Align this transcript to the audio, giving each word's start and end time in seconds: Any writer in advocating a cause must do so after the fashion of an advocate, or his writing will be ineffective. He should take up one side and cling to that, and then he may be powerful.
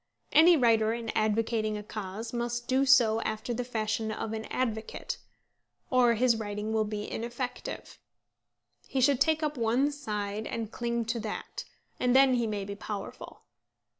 Any 0.31 0.57
writer 0.57 0.93
in 0.95 1.09
advocating 1.11 1.77
a 1.77 1.83
cause 1.83 2.33
must 2.33 2.67
do 2.67 2.87
so 2.87 3.21
after 3.21 3.53
the 3.53 3.63
fashion 3.63 4.11
of 4.11 4.33
an 4.33 4.45
advocate, 4.45 5.19
or 5.91 6.15
his 6.15 6.35
writing 6.37 6.73
will 6.73 6.85
be 6.85 7.07
ineffective. 7.11 7.99
He 8.87 8.99
should 8.99 9.21
take 9.21 9.43
up 9.43 9.57
one 9.57 9.91
side 9.91 10.47
and 10.47 10.71
cling 10.71 11.05
to 11.05 11.19
that, 11.19 11.65
and 11.99 12.15
then 12.15 12.33
he 12.33 12.47
may 12.47 12.65
be 12.65 12.73
powerful. 12.73 13.43